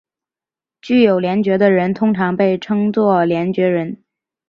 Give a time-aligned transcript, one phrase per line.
[0.81, 4.03] 具有联觉的人通常被称作联觉人。